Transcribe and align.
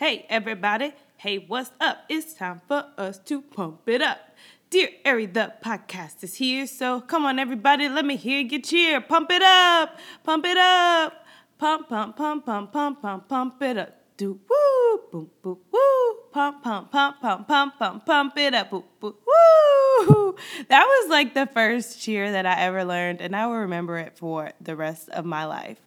Hey, 0.00 0.24
everybody. 0.30 0.94
Hey, 1.18 1.44
what's 1.46 1.72
up? 1.78 2.06
It's 2.08 2.32
time 2.32 2.62
for 2.66 2.86
us 2.96 3.18
to 3.26 3.42
pump 3.42 3.86
it 3.86 4.00
up. 4.00 4.16
Dear 4.70 4.88
Ari, 5.04 5.26
the 5.26 5.52
podcast 5.62 6.24
is 6.24 6.36
here. 6.36 6.66
So 6.66 7.02
come 7.02 7.26
on, 7.26 7.38
everybody. 7.38 7.86
Let 7.86 8.06
me 8.06 8.16
hear 8.16 8.40
you 8.40 8.62
cheer. 8.62 9.02
Pump 9.02 9.30
it 9.30 9.42
up. 9.42 9.98
Pump 10.24 10.46
it 10.46 10.56
up. 10.56 11.26
Pump, 11.58 11.90
pump, 11.90 12.16
pump, 12.16 12.46
pump, 12.46 12.72
pump, 12.72 13.02
pump, 13.02 13.28
pump 13.28 13.62
it 13.62 13.76
up. 13.76 13.94
Do 14.16 14.40
woo, 14.48 15.00
boom, 15.12 15.30
boom, 15.42 15.58
woo. 15.70 16.16
Pump, 16.32 16.62
pump, 16.62 16.90
pump, 16.90 17.20
pump, 17.20 17.46
pump, 17.46 17.78
pump, 17.78 18.06
pump 18.06 18.38
it 18.38 18.54
up. 18.54 18.70
Boom, 18.70 18.84
boom, 19.00 19.14
woo. 19.26 20.34
That 20.70 20.84
was 20.86 21.10
like 21.10 21.34
the 21.34 21.44
first 21.44 22.00
cheer 22.00 22.32
that 22.32 22.46
I 22.46 22.58
ever 22.62 22.86
learned, 22.86 23.20
and 23.20 23.36
I 23.36 23.46
will 23.48 23.58
remember 23.58 23.98
it 23.98 24.16
for 24.16 24.52
the 24.62 24.76
rest 24.76 25.10
of 25.10 25.26
my 25.26 25.44
life. 25.44 25.78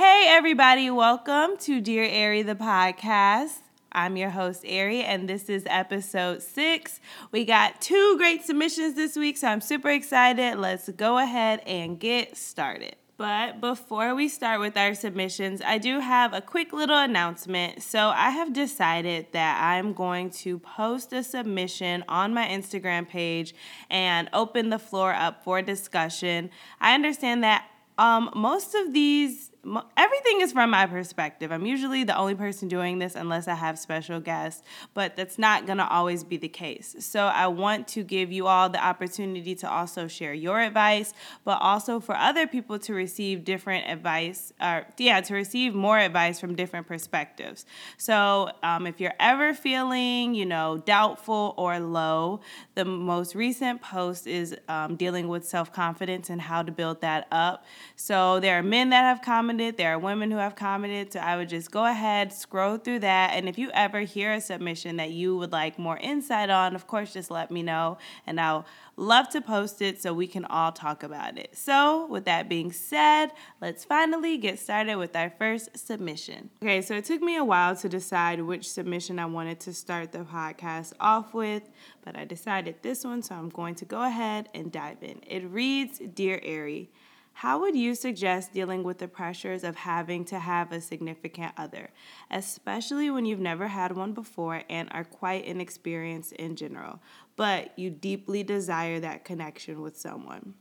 Hey, 0.00 0.28
everybody. 0.30 0.88
Welcome 0.88 1.58
to 1.58 1.78
Dear 1.78 2.04
Ari, 2.04 2.40
the 2.40 2.54
podcast. 2.54 3.58
I'm 3.92 4.16
your 4.16 4.30
host, 4.30 4.64
Ari, 4.64 5.02
and 5.02 5.28
this 5.28 5.50
is 5.50 5.64
episode 5.66 6.40
six. 6.40 7.00
We 7.32 7.44
got 7.44 7.82
two 7.82 8.16
great 8.16 8.42
submissions 8.42 8.94
this 8.94 9.14
week, 9.14 9.36
so 9.36 9.48
I'm 9.48 9.60
super 9.60 9.90
excited. 9.90 10.56
Let's 10.56 10.88
go 10.88 11.18
ahead 11.18 11.60
and 11.66 12.00
get 12.00 12.38
started. 12.38 12.96
But 13.18 13.60
before 13.60 14.14
we 14.14 14.28
start 14.28 14.60
with 14.60 14.74
our 14.74 14.94
submissions, 14.94 15.60
I 15.60 15.76
do 15.76 16.00
have 16.00 16.32
a 16.32 16.40
quick 16.40 16.72
little 16.72 16.96
announcement. 16.96 17.82
So, 17.82 18.08
I 18.08 18.30
have 18.30 18.54
decided 18.54 19.26
that 19.32 19.62
I'm 19.62 19.92
going 19.92 20.30
to 20.30 20.60
post 20.60 21.12
a 21.12 21.22
submission 21.22 22.04
on 22.08 22.32
my 22.32 22.46
Instagram 22.46 23.06
page 23.06 23.54
and 23.90 24.30
open 24.32 24.70
the 24.70 24.78
floor 24.78 25.12
up 25.12 25.44
for 25.44 25.60
discussion. 25.60 26.48
I 26.80 26.94
understand 26.94 27.44
that 27.44 27.66
um, 27.98 28.30
most 28.34 28.74
of 28.74 28.94
these 28.94 29.50
everything 29.96 30.40
is 30.40 30.52
from 30.52 30.70
my 30.70 30.86
perspective. 30.86 31.52
I'm 31.52 31.66
usually 31.66 32.04
the 32.04 32.16
only 32.16 32.34
person 32.34 32.68
doing 32.68 32.98
this 32.98 33.14
unless 33.14 33.46
I 33.46 33.54
have 33.54 33.78
special 33.78 34.18
guests, 34.18 34.62
but 34.94 35.16
that's 35.16 35.38
not 35.38 35.66
going 35.66 35.78
to 35.78 35.86
always 35.86 36.24
be 36.24 36.38
the 36.38 36.48
case. 36.48 36.96
So 37.00 37.26
I 37.26 37.46
want 37.48 37.86
to 37.88 38.02
give 38.02 38.32
you 38.32 38.46
all 38.46 38.70
the 38.70 38.82
opportunity 38.82 39.54
to 39.56 39.70
also 39.70 40.08
share 40.08 40.32
your 40.32 40.60
advice, 40.60 41.12
but 41.44 41.60
also 41.60 42.00
for 42.00 42.16
other 42.16 42.46
people 42.46 42.78
to 42.80 42.94
receive 42.94 43.44
different 43.44 43.86
advice, 43.86 44.52
or 44.60 44.86
yeah, 44.96 45.20
to 45.20 45.34
receive 45.34 45.74
more 45.74 45.98
advice 45.98 46.40
from 46.40 46.54
different 46.54 46.86
perspectives. 46.86 47.66
So 47.98 48.50
um, 48.62 48.86
if 48.86 48.98
you're 48.98 49.14
ever 49.20 49.52
feeling, 49.52 50.34
you 50.34 50.46
know, 50.46 50.78
doubtful 50.78 51.54
or 51.58 51.78
low, 51.80 52.40
the 52.76 52.86
most 52.86 53.34
recent 53.34 53.82
post 53.82 54.26
is 54.26 54.56
um, 54.68 54.96
dealing 54.96 55.28
with 55.28 55.46
self 55.46 55.70
confidence 55.70 56.30
and 56.30 56.40
how 56.40 56.62
to 56.62 56.72
build 56.72 57.02
that 57.02 57.26
up. 57.30 57.66
So 57.96 58.40
there 58.40 58.58
are 58.58 58.62
men 58.62 58.88
that 58.90 59.02
have 59.02 59.20
commented 59.20 59.49
commented. 59.50 59.76
There 59.76 59.92
are 59.92 59.98
women 59.98 60.30
who 60.30 60.36
have 60.36 60.54
commented. 60.54 61.12
So 61.12 61.18
I 61.18 61.36
would 61.36 61.48
just 61.48 61.72
go 61.72 61.84
ahead, 61.84 62.32
scroll 62.32 62.76
through 62.76 63.00
that. 63.00 63.32
And 63.34 63.48
if 63.48 63.58
you 63.58 63.70
ever 63.72 64.00
hear 64.00 64.32
a 64.32 64.40
submission 64.40 64.96
that 64.98 65.10
you 65.10 65.36
would 65.36 65.50
like 65.50 65.76
more 65.76 65.96
insight 65.98 66.50
on, 66.50 66.76
of 66.76 66.86
course, 66.86 67.12
just 67.12 67.32
let 67.32 67.50
me 67.50 67.62
know. 67.62 67.98
And 68.28 68.40
I'll 68.40 68.64
love 68.96 69.28
to 69.30 69.40
post 69.40 69.82
it 69.82 70.00
so 70.00 70.14
we 70.14 70.28
can 70.28 70.44
all 70.44 70.70
talk 70.70 71.02
about 71.02 71.36
it. 71.36 71.56
So, 71.56 72.06
with 72.06 72.26
that 72.26 72.48
being 72.48 72.70
said, 72.70 73.32
let's 73.60 73.84
finally 73.84 74.36
get 74.38 74.60
started 74.60 74.96
with 74.96 75.16
our 75.16 75.30
first 75.30 75.76
submission. 75.76 76.50
Okay, 76.62 76.80
so 76.80 76.94
it 76.94 77.04
took 77.06 77.20
me 77.20 77.36
a 77.36 77.44
while 77.44 77.74
to 77.76 77.88
decide 77.88 78.40
which 78.40 78.70
submission 78.70 79.18
I 79.18 79.26
wanted 79.26 79.58
to 79.60 79.72
start 79.72 80.12
the 80.12 80.20
podcast 80.20 80.92
off 81.00 81.34
with, 81.34 81.62
but 82.04 82.16
I 82.16 82.24
decided 82.24 82.76
this 82.82 83.04
one, 83.04 83.22
so 83.22 83.34
I'm 83.34 83.48
going 83.48 83.74
to 83.76 83.84
go 83.84 84.04
ahead 84.04 84.48
and 84.54 84.70
dive 84.70 85.02
in. 85.02 85.20
It 85.26 85.44
reads 85.50 85.98
Dear 85.98 86.40
Ari, 86.46 86.90
how 87.32 87.60
would 87.60 87.76
you 87.76 87.94
suggest 87.94 88.52
dealing 88.52 88.82
with 88.82 88.98
the 88.98 89.08
pressures 89.08 89.64
of 89.64 89.76
having 89.76 90.24
to 90.26 90.38
have 90.38 90.72
a 90.72 90.80
significant 90.80 91.52
other, 91.56 91.90
especially 92.30 93.10
when 93.10 93.24
you've 93.24 93.40
never 93.40 93.68
had 93.68 93.96
one 93.96 94.12
before 94.12 94.62
and 94.68 94.88
are 94.92 95.04
quite 95.04 95.44
inexperienced 95.44 96.32
in 96.32 96.56
general, 96.56 97.00
but 97.36 97.78
you 97.78 97.90
deeply 97.90 98.42
desire 98.42 99.00
that 99.00 99.24
connection 99.24 99.80
with 99.80 99.96
someone? 99.96 100.54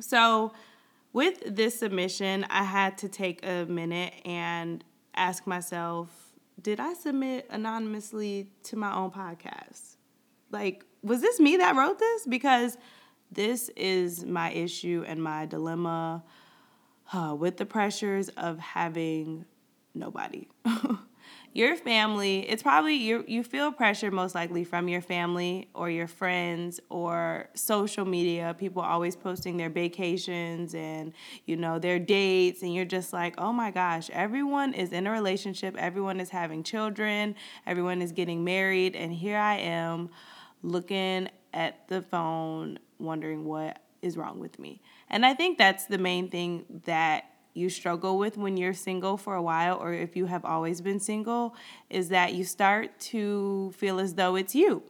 So, 0.00 0.52
with 1.12 1.56
this 1.56 1.78
submission, 1.78 2.44
I 2.50 2.64
had 2.64 2.98
to 2.98 3.08
take 3.08 3.46
a 3.46 3.64
minute 3.64 4.12
and 4.26 4.84
ask 5.14 5.46
myself, 5.46 6.10
did 6.60 6.78
I 6.78 6.92
submit 6.92 7.46
anonymously 7.48 8.50
to 8.64 8.76
my 8.76 8.94
own 8.94 9.10
podcast? 9.10 9.96
Like, 10.50 10.84
was 11.02 11.22
this 11.22 11.40
me 11.40 11.56
that 11.56 11.74
wrote 11.74 11.98
this? 11.98 12.26
Because 12.26 12.76
this 13.30 13.70
is 13.76 14.24
my 14.24 14.50
issue 14.52 15.04
and 15.06 15.22
my 15.22 15.46
dilemma 15.46 16.22
uh, 17.12 17.34
with 17.38 17.56
the 17.56 17.66
pressures 17.66 18.28
of 18.30 18.58
having 18.58 19.44
nobody. 19.94 20.48
your 21.52 21.76
family, 21.76 22.48
it's 22.48 22.62
probably 22.62 22.94
you 22.94 23.24
you 23.26 23.42
feel 23.42 23.72
pressure 23.72 24.10
most 24.10 24.34
likely 24.34 24.64
from 24.64 24.88
your 24.88 25.00
family 25.00 25.68
or 25.74 25.88
your 25.88 26.06
friends 26.06 26.80
or 26.90 27.48
social 27.54 28.04
media. 28.04 28.54
People 28.58 28.82
always 28.82 29.16
posting 29.16 29.56
their 29.56 29.70
vacations 29.70 30.74
and 30.74 31.12
you 31.46 31.56
know 31.56 31.78
their 31.78 31.98
dates 31.98 32.62
and 32.62 32.74
you're 32.74 32.84
just 32.84 33.12
like, 33.12 33.34
"Oh 33.38 33.52
my 33.52 33.70
gosh, 33.70 34.10
everyone 34.12 34.74
is 34.74 34.92
in 34.92 35.06
a 35.06 35.10
relationship, 35.10 35.76
everyone 35.76 36.20
is 36.20 36.30
having 36.30 36.62
children, 36.62 37.34
everyone 37.66 38.02
is 38.02 38.12
getting 38.12 38.44
married 38.44 38.94
and 38.94 39.12
here 39.12 39.38
I 39.38 39.56
am 39.56 40.10
looking 40.62 41.28
at 41.54 41.88
the 41.88 42.02
phone 42.02 42.78
wondering 42.98 43.44
what 43.44 43.78
is 44.02 44.16
wrong 44.16 44.38
with 44.38 44.58
me. 44.58 44.80
And 45.08 45.24
I 45.24 45.34
think 45.34 45.58
that's 45.58 45.86
the 45.86 45.98
main 45.98 46.28
thing 46.28 46.64
that 46.84 47.24
you 47.54 47.70
struggle 47.70 48.18
with 48.18 48.36
when 48.36 48.56
you're 48.56 48.74
single 48.74 49.16
for 49.16 49.34
a 49.34 49.42
while 49.42 49.78
or 49.78 49.92
if 49.94 50.14
you 50.14 50.26
have 50.26 50.44
always 50.44 50.82
been 50.82 51.00
single 51.00 51.54
is 51.88 52.10
that 52.10 52.34
you 52.34 52.44
start 52.44 52.98
to 53.00 53.72
feel 53.76 53.98
as 53.98 54.14
though 54.14 54.36
it's 54.36 54.54
you. 54.54 54.82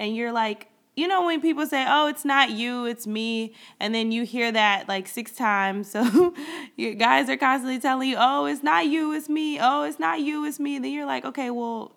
And 0.00 0.16
you're 0.16 0.32
like, 0.32 0.68
you 0.96 1.06
know, 1.06 1.26
when 1.26 1.40
people 1.40 1.64
say, 1.66 1.84
oh, 1.88 2.08
it's 2.08 2.24
not 2.24 2.50
you, 2.50 2.84
it's 2.86 3.06
me, 3.06 3.54
and 3.78 3.94
then 3.94 4.10
you 4.10 4.24
hear 4.24 4.50
that 4.50 4.88
like 4.88 5.06
six 5.06 5.30
times. 5.32 5.92
So 5.98 6.34
your 6.76 6.94
guys 6.94 7.28
are 7.28 7.36
constantly 7.36 7.78
telling 7.78 8.08
you, 8.08 8.16
oh, 8.18 8.46
it's 8.46 8.62
not 8.62 8.86
you, 8.86 9.12
it's 9.12 9.28
me. 9.28 9.58
Oh, 9.60 9.84
it's 9.84 9.98
not 10.00 10.20
you, 10.20 10.44
it's 10.44 10.58
me. 10.58 10.76
And 10.76 10.84
Then 10.84 10.92
you're 10.92 11.06
like, 11.06 11.24
okay, 11.24 11.50
well, 11.50 11.92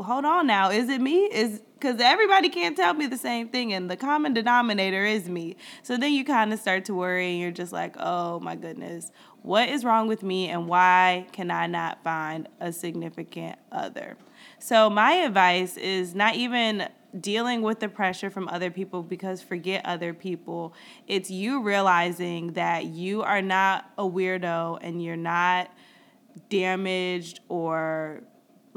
hold 0.00 0.24
on 0.24 0.46
now. 0.46 0.70
Is 0.70 0.88
it 0.88 1.00
me? 1.00 1.24
Is 1.26 1.62
because 1.74 2.00
everybody 2.00 2.48
can't 2.48 2.76
tell 2.76 2.94
me 2.94 3.06
the 3.06 3.18
same 3.18 3.48
thing, 3.48 3.72
and 3.72 3.90
the 3.90 3.96
common 3.96 4.32
denominator 4.32 5.04
is 5.04 5.28
me. 5.28 5.56
So 5.82 5.96
then 5.96 6.12
you 6.12 6.24
kind 6.24 6.52
of 6.52 6.58
start 6.58 6.86
to 6.86 6.94
worry, 6.94 7.32
and 7.32 7.40
you're 7.40 7.50
just 7.50 7.72
like, 7.72 7.96
oh 7.98 8.40
my 8.40 8.56
goodness, 8.56 9.12
what 9.42 9.68
is 9.68 9.84
wrong 9.84 10.08
with 10.08 10.22
me, 10.22 10.48
and 10.48 10.68
why 10.68 11.26
can 11.32 11.50
I 11.50 11.66
not 11.66 12.02
find 12.02 12.48
a 12.60 12.72
significant 12.72 13.58
other? 13.70 14.16
So 14.58 14.88
my 14.88 15.12
advice 15.12 15.76
is 15.76 16.14
not 16.14 16.34
even 16.34 16.88
dealing 17.20 17.62
with 17.62 17.80
the 17.80 17.88
pressure 17.88 18.30
from 18.30 18.48
other 18.48 18.70
people 18.70 19.02
because 19.02 19.42
forget 19.42 19.84
other 19.84 20.12
people. 20.12 20.74
It's 21.06 21.30
you 21.30 21.62
realizing 21.62 22.52
that 22.54 22.86
you 22.86 23.22
are 23.22 23.42
not 23.42 23.90
a 23.96 24.02
weirdo 24.02 24.78
and 24.82 25.02
you're 25.02 25.16
not 25.16 25.70
damaged 26.48 27.40
or 27.48 28.22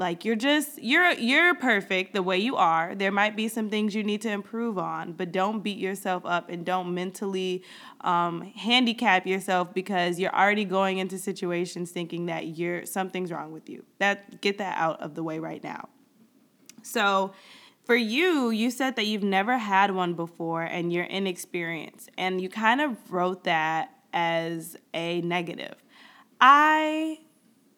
like 0.00 0.24
you're 0.24 0.34
just 0.34 0.82
you're 0.82 1.12
you're 1.12 1.54
perfect 1.54 2.14
the 2.14 2.22
way 2.22 2.38
you 2.38 2.56
are. 2.56 2.94
There 2.94 3.12
might 3.12 3.36
be 3.36 3.48
some 3.48 3.68
things 3.68 3.94
you 3.94 4.02
need 4.02 4.22
to 4.22 4.30
improve 4.30 4.78
on, 4.78 5.12
but 5.12 5.30
don't 5.30 5.60
beat 5.62 5.76
yourself 5.76 6.24
up 6.24 6.48
and 6.48 6.64
don't 6.64 6.94
mentally 6.94 7.62
um, 8.00 8.40
handicap 8.40 9.26
yourself 9.26 9.74
because 9.74 10.18
you're 10.18 10.34
already 10.34 10.64
going 10.64 10.98
into 10.98 11.18
situations 11.18 11.90
thinking 11.90 12.26
that 12.26 12.58
you're 12.58 12.86
something's 12.86 13.30
wrong 13.30 13.52
with 13.52 13.68
you. 13.68 13.84
That 13.98 14.40
get 14.40 14.56
that 14.56 14.78
out 14.78 15.00
of 15.02 15.14
the 15.14 15.22
way 15.22 15.38
right 15.38 15.62
now. 15.62 15.90
So 16.82 17.34
for 17.84 17.94
you, 17.94 18.48
you 18.48 18.70
said 18.70 18.96
that 18.96 19.04
you've 19.04 19.22
never 19.22 19.58
had 19.58 19.90
one 19.90 20.14
before 20.14 20.62
and 20.62 20.90
you're 20.90 21.04
inexperienced, 21.04 22.08
and 22.16 22.40
you 22.40 22.48
kind 22.48 22.80
of 22.80 22.96
wrote 23.12 23.44
that 23.44 23.90
as 24.14 24.78
a 24.94 25.20
negative. 25.20 25.74
I 26.40 27.18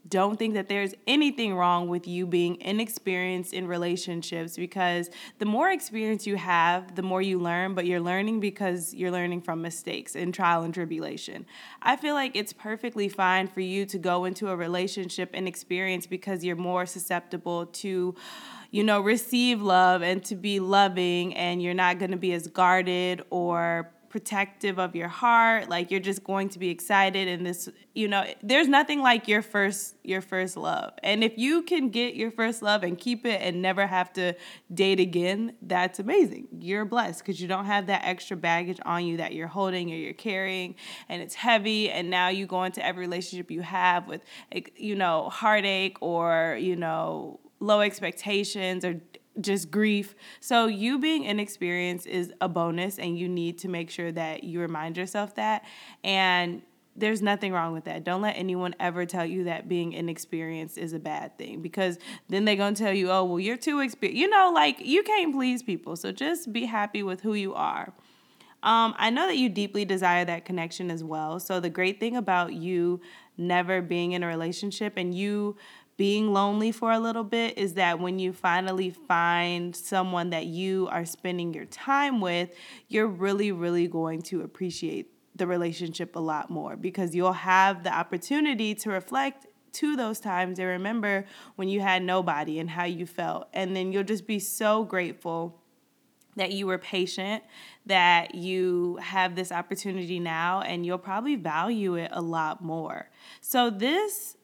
don't 0.09 0.39
think 0.39 0.55
that 0.55 0.69
there's 0.69 0.95
anything 1.07 1.55
wrong 1.55 1.89
with 1.89 2.09
you 2.09 2.27
being 2.27 2.61
inexperienced 2.61 3.53
in 3.53 3.67
relationships 3.67 4.57
because 4.57 5.11
the 5.39 5.45
more 5.45 5.71
experience 5.71 6.27
you 6.27 6.37
have, 6.37 6.97
the 6.97 7.03
more 7.03 7.23
you 7.23 7.39
learn, 7.39 7.75
but 7.75 7.87
you're 7.87 8.01
learning 8.01 8.41
because 8.41 8.93
you're 8.93 9.13
learning 9.13 9.43
from 9.43 9.63
mistakes 9.63 10.17
and 10.17 10.35
trial 10.35 10.63
and 10.63 10.75
tribulation. 10.75 11.47
I 11.81 11.97
feel 11.97 12.15
like 12.15 12.35
it's 12.35 12.53
perfectly 12.53 13.09
fine 13.09 13.47
for 13.47 13.61
you 13.61 13.87
to 13.87 13.99
go 13.99 14.25
into 14.25 14.49
a 14.49 14.57
relationship 14.57 15.31
and 15.35 15.47
experience 15.47 16.07
because 16.07 16.45
you're 16.45 16.57
more 16.57 16.85
susceptible 16.85 17.67
to 17.67 18.15
you 18.73 18.83
know, 18.83 19.01
receive 19.03 19.61
love 19.61 20.01
and 20.01 20.25
to 20.25 20.35
be 20.35 20.59
loving, 20.59 21.37
and 21.37 21.63
you're 21.63 21.75
not 21.75 21.99
going 21.99 22.11
to 22.11 22.17
be 22.17 22.33
as 22.33 22.47
guarded 22.47 23.23
or 23.29 23.93
protective 24.13 24.79
of 24.79 24.95
your 24.95 25.09
heart 25.09 25.71
like 25.71 25.91
you're 25.91 25.99
just 25.99 26.23
going 26.23 26.47
to 26.47 26.59
be 26.59 26.69
excited 26.69 27.29
and 27.29 27.47
this 27.47 27.67
you 27.95 28.07
know 28.07 28.23
there's 28.43 28.69
nothing 28.69 29.01
like 29.01 29.27
your 29.27 29.41
first 29.41 29.97
your 30.05 30.21
first 30.21 30.55
love. 30.55 30.93
And 31.03 31.25
if 31.25 31.39
you 31.39 31.63
can 31.63 31.89
get 31.89 32.15
your 32.15 32.31
first 32.31 32.61
love 32.61 32.83
and 32.83 32.99
keep 32.99 33.25
it 33.25 33.41
and 33.41 33.63
never 33.63 33.87
have 33.87 34.13
to 34.13 34.35
date 34.73 35.01
again 35.01 35.55
that's 35.63 35.99
amazing. 35.99 36.49
You're 36.61 36.85
blessed 36.85 37.21
because 37.21 37.41
you 37.41 37.49
don't 37.49 37.65
have 37.65 37.87
that 37.87 38.03
extra 38.05 38.37
baggage 38.37 38.79
on 38.85 39.07
you 39.07 39.17
that 39.17 39.33
you're 39.33 39.49
holding 39.49 39.91
or 39.91 39.97
you're 39.97 40.13
carrying 40.13 40.75
and 41.09 41.23
it's 41.23 41.35
heavy 41.35 41.91
and 41.91 42.11
now 42.11 42.29
you 42.29 42.47
go 42.47 42.65
into 42.65 42.85
every 42.85 43.07
relationship 43.07 43.51
you 43.51 43.63
have 43.63 44.07
with 44.07 44.21
you 44.77 44.95
know 44.95 45.31
heartache 45.31 45.97
or 46.03 46.59
you 46.61 46.77
know 46.77 47.41
low 47.61 47.81
expectations 47.81 48.85
or 48.85 49.01
just 49.41 49.71
grief. 49.71 50.15
So 50.41 50.67
you 50.67 50.99
being 50.99 51.25
inexperienced 51.25 52.07
is 52.07 52.33
a 52.41 52.49
bonus 52.49 52.99
and 52.99 53.19
you 53.19 53.29
need 53.29 53.59
to 53.59 53.69
make 53.69 53.91
sure 53.91 54.13
that 54.13 54.45
you 54.45 54.61
remind 54.61 54.97
yourself 54.97 55.35
that 55.37 55.65
and 56.05 56.63
there's 56.95 57.23
nothing 57.23 57.53
wrong 57.53 57.73
with 57.73 57.85
that. 57.85 58.05
Don't 58.05 58.21
let 58.21 58.37
anyone 58.37 58.75
ever 58.79 59.07
tell 59.07 59.25
you 59.25 59.45
that 59.45 59.69
being 59.69 59.95
inexperienced 59.95 60.77
is 60.77 60.93
a 60.93 60.99
bad 60.99 61.39
thing 61.39 61.63
because 61.63 61.99
then 62.29 62.45
they're 62.45 62.57
going 62.57 62.75
to 62.75 62.83
tell 62.83 62.93
you, 62.93 63.11
"Oh, 63.11 63.25
well, 63.25 63.41
you're 63.41 63.57
too 63.57 63.81
experienced." 63.81 64.21
You 64.21 64.29
know, 64.29 64.53
like 64.55 64.79
you 64.79 65.03
can't 65.03 65.35
please 65.35 65.63
people. 65.63 65.97
So 65.97 66.13
just 66.13 66.53
be 66.53 66.67
happy 66.67 67.03
with 67.03 67.23
who 67.23 67.33
you 67.33 67.55
are. 67.55 67.95
Um, 68.63 68.95
I 68.97 69.11
know 69.11 69.27
that 69.27 69.39
you 69.39 69.49
deeply 69.49 69.85
desire 69.85 70.25
that 70.25 70.45
connection 70.45 70.91
as 70.91 71.03
well. 71.03 71.41
So 71.41 71.59
the 71.59 71.71
great 71.71 71.99
thing 71.99 72.17
about 72.17 72.53
you 72.53 73.01
never 73.37 73.83
being 73.83 74.13
in 74.13 74.23
a 74.23 74.27
relationship 74.27 74.93
and 74.97 75.15
you 75.15 75.57
being 75.97 76.33
lonely 76.33 76.73
for 76.73 76.91
a 76.91 76.99
little 76.99 77.25
bit 77.25 77.59
is 77.59 77.75
that 77.75 78.01
when 78.01 78.19
you 78.19 78.33
finally 78.33 78.91
find 78.91 79.77
someone 79.77 80.31
that 80.31 80.47
you 80.47 80.89
are 80.91 81.05
spending 81.05 81.53
your 81.53 81.67
time 81.67 82.21
with, 82.21 82.51
you're 82.89 83.07
really, 83.07 83.53
really 83.53 83.87
going 83.87 84.23
to 84.23 84.43
appreciate 84.43 85.11
the 85.35 85.47
relationship 85.47 86.17
a 86.17 86.21
lot 86.21 86.51
more 86.51 86.77
because 86.77 87.15
you'll 87.15 87.33
have 87.33 87.85
the 87.85 87.93
opportunity 87.93 88.75
to 88.75 88.91
reflect 88.91 89.47
to 89.73 89.97
those 89.97 90.21
times 90.21 90.59
and 90.59 90.69
remember 90.69 91.25
when 91.57 91.69
you 91.69 91.81
had 91.81 92.03
nobody 92.03 92.59
and 92.59 92.69
how 92.69 92.85
you 92.85 93.07
felt. 93.07 93.49
And 93.53 93.75
then 93.75 93.93
you'll 93.93 94.05
just 94.05 94.27
be 94.27 94.39
so 94.39 94.85
grateful 94.85 95.59
that 96.37 96.53
you 96.53 96.67
were 96.67 96.79
patient, 96.79 97.43
that 97.87 98.35
you 98.35 98.99
have 99.03 99.35
this 99.35 99.53
opportunity 99.53 100.19
now, 100.19 100.63
and 100.63 100.85
you'll 100.87 100.99
probably 100.99 101.37
value 101.37 101.95
it 101.95 102.11
a 102.13 102.23
lot 102.23 102.63
more. 102.63 103.11
So, 103.41 103.69
this 103.69 104.37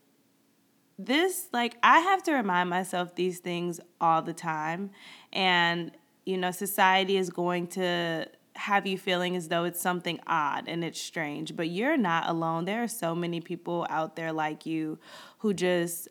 this 0.99 1.49
like 1.53 1.77
I 1.83 2.01
have 2.01 2.23
to 2.25 2.33
remind 2.33 2.69
myself 2.69 3.15
these 3.15 3.39
things 3.39 3.81
all 4.01 4.21
the 4.23 4.35
time. 4.35 4.91
And 5.33 5.93
you 6.27 6.37
know 6.37 6.51
society 6.51 7.17
is 7.17 7.31
going 7.31 7.69
to 7.69 8.27
have 8.57 8.87
you 8.87 8.99
feeling 8.99 9.37
as 9.37 9.49
though 9.49 9.63
it's 9.63 9.81
something 9.81 10.19
odd 10.27 10.65
and 10.67 10.83
it's 10.83 11.01
strange 11.01 11.55
but 11.55 11.69
you're 11.69 11.97
not 11.97 12.29
alone. 12.29 12.65
There 12.65 12.83
are 12.83 12.89
so 12.89 13.15
many 13.15 13.41
people 13.41 13.87
out 13.89 14.17
there 14.17 14.33
like 14.33 14.67
you 14.67 14.99
who 15.39 15.55
just 15.55 16.09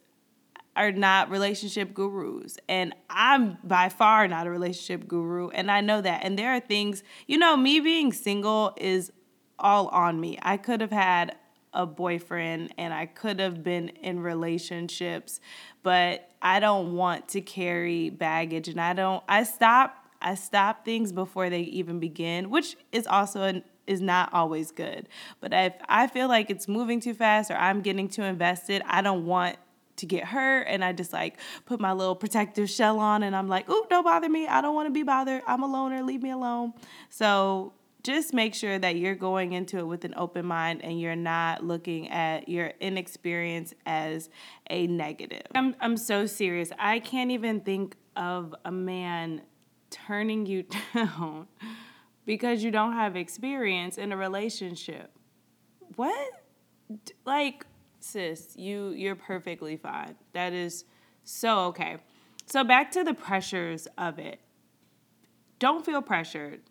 are 0.78 0.92
not 0.92 1.30
relationship 1.30 1.94
gurus. 1.94 2.58
And 2.70 2.96
I'm 3.10 3.58
by 3.64 3.90
far 3.90 4.28
not 4.28 4.48
a 4.48 4.50
relationship 4.50 5.08
guru 5.08 5.50
and 5.50 5.70
I 5.70 5.82
know 5.82 6.00
that. 6.00 6.24
And 6.24 6.40
there 6.40 6.54
are 6.54 6.62
things 6.62 7.04
you 7.28 7.38
know 7.38 7.58
me 7.58 7.82
being 7.82 8.14
single 8.14 8.74
is 8.78 9.12
all 9.60 9.88
on 9.90 10.20
me. 10.22 10.38
I 10.42 10.56
could 10.56 10.80
have 10.80 10.92
had 10.92 11.36
a 11.78 11.86
boyfriend 11.86 12.74
and 12.78 12.92
I 12.92 13.06
could 13.06 13.40
have 13.40 13.64
been 13.64 13.90
in 13.90 14.20
relationships, 14.20 15.40
but 15.84 16.28
I 16.42 16.60
don't 16.60 16.96
want 16.96 17.30
to 17.30 17.42
carry 17.42 18.10
baggage 18.10 18.68
and 18.68 18.82
I 18.82 18.94
don't 18.94 19.24
I 19.30 19.44
stop 19.44 20.04
I 20.20 20.34
stop 20.34 20.84
things 20.84 21.12
before 21.12 21.52
they 21.52 21.62
even 21.62 22.00
begin, 22.00 22.50
which 22.50 22.76
is 22.92 23.06
also 23.06 23.44
an, 23.44 23.64
is 23.86 24.02
not 24.02 24.34
always 24.34 24.72
good. 24.72 25.08
But 25.40 25.54
if 25.54 25.74
I 25.88 26.08
feel 26.08 26.28
like 26.28 26.50
it's 26.50 26.68
moving 26.68 27.00
too 27.00 27.14
fast 27.14 27.52
or 27.52 27.56
I'm 27.56 27.82
getting 27.82 28.10
too 28.10 28.24
invested, 28.24 28.82
I 28.88 29.04
don't 29.04 29.28
want 29.28 29.58
to 29.98 30.06
get 30.08 30.24
hurt 30.26 30.64
and 30.64 30.84
I 30.84 30.94
just 30.94 31.14
like 31.14 31.38
put 31.66 31.80
my 31.80 31.94
little 31.94 32.16
protective 32.16 32.72
shell 32.72 33.00
on 33.00 33.22
and 33.22 33.36
I'm 33.36 33.48
like, 33.48 33.70
"Ooh, 33.70 33.86
don't 33.88 34.04
bother 34.04 34.30
me. 34.30 34.48
I 34.48 34.62
don't 34.62 34.74
want 34.74 34.88
to 34.88 34.92
be 34.92 35.04
bothered. 35.04 35.44
I'm 35.46 35.62
a 35.62 35.68
loner. 35.68 36.02
Leave 36.02 36.24
me 36.24 36.32
alone." 36.32 36.74
So, 37.12 37.74
just 38.08 38.34
make 38.34 38.56
sure 38.56 38.80
that 38.80 38.96
you're 38.96 39.16
going 39.16 39.52
into 39.52 39.80
it 39.80 39.84
with 39.86 40.06
an 40.06 40.14
open 40.16 40.46
mind 40.46 40.82
and 40.82 40.98
you're 40.98 41.14
not 41.14 41.66
looking 41.66 42.10
at 42.10 42.48
your 42.48 42.72
inexperience 42.80 43.74
as 43.86 44.30
a 44.70 44.88
negative. 44.88 45.44
I'm, 45.54 45.76
I'm 45.82 45.98
so 45.98 46.26
serious. 46.26 46.72
I 46.80 47.00
can't 47.00 47.32
even 47.32 47.60
think 47.60 47.98
of 48.16 48.56
a 48.64 48.72
man 48.72 49.42
turning 49.90 50.46
you 50.46 50.64
down 50.94 51.48
because 52.26 52.64
you 52.64 52.72
don't 52.72 52.94
have 52.94 53.18
experience 53.18 53.98
in 53.98 54.14
a 54.14 54.18
relationship. 54.18 55.12
What? 55.98 56.32
Like, 57.26 57.66
sis, 58.00 58.56
you 58.56 58.92
you're 58.92 59.18
perfectly 59.18 59.76
fine. 59.76 60.16
That 60.32 60.54
is 60.54 60.86
so 61.26 61.60
okay. 61.66 61.98
So 62.46 62.64
back 62.64 62.90
to 62.92 63.04
the 63.04 63.14
pressures 63.14 63.86
of 63.98 64.18
it. 64.18 64.40
Don't 65.60 65.86
feel 65.86 66.02
pressured 66.02 66.62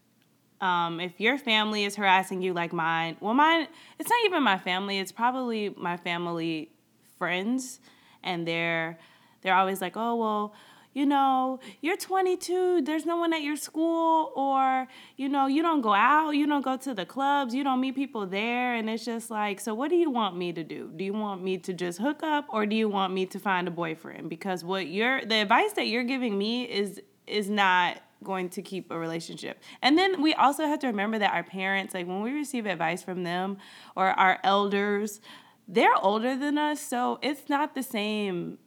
um, 0.60 1.00
if 1.00 1.20
your 1.20 1.38
family 1.38 1.84
is 1.84 1.96
harassing 1.96 2.42
you 2.42 2.52
like 2.52 2.72
mine, 2.72 3.16
well, 3.20 3.34
mine, 3.34 3.68
it's 3.98 4.08
not 4.08 4.18
even 4.24 4.42
my 4.42 4.58
family, 4.58 4.98
it's 4.98 5.12
probably 5.12 5.74
my 5.76 5.96
family 5.96 6.70
friends. 7.18 7.80
And 8.22 8.46
they're, 8.46 8.98
they're 9.42 9.54
always 9.54 9.80
like, 9.80 9.96
oh, 9.96 10.16
well, 10.16 10.54
you 10.96 11.04
know, 11.04 11.60
you're 11.82 11.98
22, 11.98 12.80
there's 12.80 13.04
no 13.04 13.18
one 13.18 13.34
at 13.34 13.42
your 13.42 13.56
school, 13.56 14.32
or, 14.34 14.88
you 15.18 15.28
know, 15.28 15.46
you 15.46 15.60
don't 15.60 15.82
go 15.82 15.92
out, 15.92 16.30
you 16.30 16.46
don't 16.46 16.64
go 16.64 16.78
to 16.78 16.94
the 16.94 17.04
clubs, 17.04 17.54
you 17.54 17.62
don't 17.62 17.82
meet 17.82 17.94
people 17.94 18.26
there. 18.26 18.74
And 18.74 18.88
it's 18.88 19.04
just 19.04 19.30
like, 19.30 19.60
so 19.60 19.74
what 19.74 19.90
do 19.90 19.96
you 19.96 20.10
want 20.10 20.38
me 20.38 20.54
to 20.54 20.64
do? 20.64 20.90
Do 20.96 21.04
you 21.04 21.12
want 21.12 21.42
me 21.42 21.58
to 21.58 21.74
just 21.74 21.98
hook 21.98 22.22
up, 22.22 22.46
or 22.48 22.64
do 22.64 22.74
you 22.74 22.88
want 22.88 23.12
me 23.12 23.26
to 23.26 23.38
find 23.38 23.68
a 23.68 23.70
boyfriend? 23.70 24.30
Because 24.30 24.64
what 24.64 24.86
you're, 24.86 25.22
the 25.22 25.34
advice 25.34 25.74
that 25.74 25.86
you're 25.88 26.02
giving 26.02 26.38
me 26.38 26.64
is, 26.64 27.02
is 27.26 27.50
not 27.50 27.98
going 28.24 28.48
to 28.50 28.62
keep 28.62 28.90
a 28.90 28.98
relationship. 28.98 29.62
And 29.82 29.96
then 29.98 30.22
we 30.22 30.34
also 30.34 30.64
have 30.66 30.78
to 30.80 30.86
remember 30.86 31.18
that 31.18 31.32
our 31.32 31.44
parents, 31.44 31.94
like 31.94 32.06
when 32.06 32.22
we 32.22 32.32
receive 32.32 32.66
advice 32.66 33.02
from 33.02 33.24
them 33.24 33.58
or 33.94 34.08
our 34.08 34.38
elders, 34.42 35.20
they're 35.68 35.96
older 36.00 36.36
than 36.36 36.58
us, 36.58 36.80
so 36.80 37.18
it's 37.22 37.48
not 37.48 37.74
the 37.74 37.82
same 37.82 38.58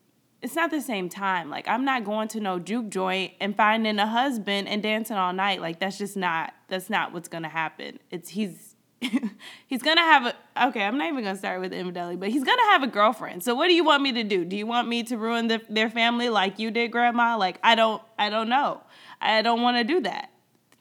it's 0.42 0.56
not 0.56 0.72
the 0.72 0.82
same 0.82 1.10
time. 1.10 1.50
Like 1.50 1.68
I'm 1.68 1.84
not 1.84 2.06
going 2.06 2.30
to 2.30 2.40
no 2.40 2.60
juke 2.60 2.90
joint 2.90 3.34
and 3.42 3.56
finding 3.56 4.00
a 4.00 4.08
husband 4.08 4.70
and 4.70 4.82
dancing 4.82 5.18
all 5.18 5.34
night. 5.34 5.62
Like 5.62 5.80
that's 5.80 5.98
just 5.98 6.16
not 6.16 6.54
that's 6.68 6.90
not 6.90 7.14
what's 7.14 7.28
gonna 7.28 7.50
happen. 7.50 8.00
It's 8.10 8.30
he's 8.30 8.69
he's 9.68 9.82
gonna 9.82 10.02
have 10.02 10.26
a 10.26 10.68
okay. 10.68 10.84
I'm 10.84 10.98
not 10.98 11.08
even 11.08 11.24
gonna 11.24 11.38
start 11.38 11.62
with 11.62 11.74
infidelity, 11.74 12.18
but 12.18 12.30
he's 12.30 12.44
gonna 12.44 12.66
have 12.70 12.84
a 12.84 12.88
girlfriend. 12.88 13.44
So 13.44 13.56
what 13.56 13.68
do 13.68 13.74
you 13.74 13.84
want 13.84 14.04
me 14.04 14.12
to 14.14 14.24
do? 14.24 14.44
Do 14.44 14.56
you 14.58 14.68
want 14.68 14.88
me 14.88 15.04
to 15.04 15.18
ruin 15.18 15.48
the, 15.48 15.62
their 15.70 15.90
family 15.90 16.30
like 16.30 16.60
you 16.60 16.72
did, 16.72 16.92
Grandma? 16.92 17.38
Like 17.38 17.60
I 17.64 17.76
don't 17.76 18.02
I 18.18 18.30
don't 18.30 18.50
know. 18.50 18.82
I 19.22 19.42
don't 19.42 19.62
want 19.62 19.78
to 19.78 19.84
do 19.84 20.02
that. 20.02 20.32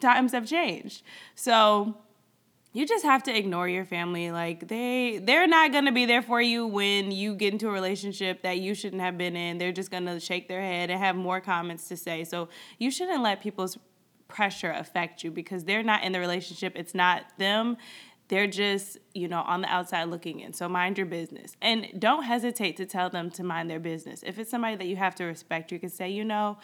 Times 0.00 0.32
have 0.32 0.46
changed. 0.46 1.02
So 1.34 1.96
you 2.72 2.86
just 2.86 3.04
have 3.04 3.22
to 3.24 3.36
ignore 3.36 3.68
your 3.68 3.84
family 3.84 4.30
like 4.30 4.68
they 4.68 5.18
they're 5.18 5.46
not 5.46 5.72
going 5.72 5.86
to 5.86 5.92
be 5.92 6.06
there 6.06 6.22
for 6.22 6.40
you 6.40 6.66
when 6.66 7.10
you 7.10 7.34
get 7.34 7.52
into 7.52 7.68
a 7.68 7.72
relationship 7.72 8.42
that 8.42 8.58
you 8.58 8.74
shouldn't 8.74 9.02
have 9.02 9.16
been 9.16 9.36
in 9.36 9.58
they're 9.58 9.72
just 9.72 9.90
going 9.90 10.04
to 10.06 10.20
shake 10.20 10.48
their 10.48 10.60
head 10.60 10.90
and 10.90 11.00
have 11.00 11.16
more 11.16 11.40
comments 11.40 11.88
to 11.88 11.96
say 11.96 12.24
so 12.24 12.48
you 12.78 12.90
shouldn't 12.90 13.22
let 13.22 13.42
people's 13.42 13.78
pressure 14.28 14.70
affect 14.70 15.24
you 15.24 15.30
because 15.30 15.64
they're 15.64 15.82
not 15.82 16.04
in 16.04 16.12
the 16.12 16.20
relationship 16.20 16.74
it's 16.76 16.94
not 16.94 17.24
them 17.38 17.76
they're 18.28 18.46
just 18.46 18.98
you 19.14 19.26
know 19.28 19.40
on 19.42 19.62
the 19.62 19.68
outside 19.68 20.04
looking 20.04 20.40
in 20.40 20.52
so 20.52 20.68
mind 20.68 20.96
your 20.96 21.06
business 21.06 21.56
and 21.60 21.88
don't 21.98 22.24
hesitate 22.24 22.76
to 22.76 22.86
tell 22.86 23.10
them 23.10 23.30
to 23.30 23.42
mind 23.42 23.70
their 23.70 23.80
business 23.80 24.22
if 24.22 24.38
it's 24.38 24.50
somebody 24.50 24.76
that 24.76 24.86
you 24.86 24.96
have 24.96 25.14
to 25.14 25.24
respect 25.24 25.72
you 25.72 25.78
can 25.78 25.90
say 25.90 26.08
you 26.08 26.24
know 26.24 26.58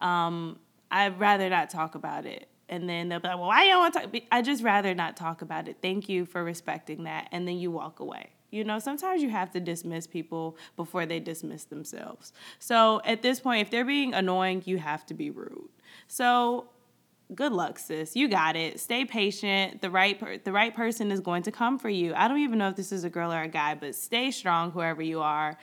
um, 0.00 0.58
I'd 0.90 1.18
rather 1.18 1.48
not 1.48 1.70
talk 1.70 1.94
about 1.94 2.26
it. 2.26 2.48
And 2.70 2.88
then 2.88 3.08
they'll 3.08 3.20
be 3.20 3.28
like, 3.28 3.38
well, 3.38 3.48
why 3.48 3.66
don't 3.66 3.78
want 3.78 3.94
to 3.94 4.00
talk? 4.00 4.22
I 4.30 4.42
just 4.42 4.62
rather 4.62 4.94
not 4.94 5.16
talk 5.16 5.40
about 5.40 5.68
it. 5.68 5.78
Thank 5.80 6.08
you 6.08 6.26
for 6.26 6.44
respecting 6.44 7.04
that. 7.04 7.28
And 7.32 7.48
then 7.48 7.56
you 7.56 7.70
walk 7.70 8.00
away. 8.00 8.30
You 8.50 8.64
know, 8.64 8.78
sometimes 8.78 9.22
you 9.22 9.30
have 9.30 9.50
to 9.52 9.60
dismiss 9.60 10.06
people 10.06 10.56
before 10.76 11.06
they 11.06 11.20
dismiss 11.20 11.64
themselves. 11.64 12.32
So 12.58 13.00
at 13.04 13.22
this 13.22 13.40
point, 13.40 13.62
if 13.62 13.70
they're 13.70 13.84
being 13.84 14.14
annoying, 14.14 14.62
you 14.64 14.78
have 14.78 15.04
to 15.06 15.14
be 15.14 15.30
rude. 15.30 15.68
So 16.06 16.68
good 17.34 17.52
luck, 17.52 17.78
sis. 17.78 18.16
You 18.16 18.28
got 18.28 18.56
it. 18.56 18.80
Stay 18.80 19.04
patient. 19.04 19.82
The 19.82 19.90
right 19.90 20.18
per- 20.18 20.38
the 20.38 20.52
right 20.52 20.74
person 20.74 21.10
is 21.10 21.20
going 21.20 21.42
to 21.44 21.52
come 21.52 21.78
for 21.78 21.88
you. 21.88 22.14
I 22.14 22.28
don't 22.28 22.38
even 22.38 22.58
know 22.58 22.68
if 22.68 22.76
this 22.76 22.92
is 22.92 23.04
a 23.04 23.10
girl 23.10 23.32
or 23.32 23.42
a 23.42 23.48
guy, 23.48 23.74
but 23.74 23.94
stay 23.94 24.30
strong, 24.30 24.70
whoever 24.70 25.02
you 25.02 25.20
are 25.20 25.58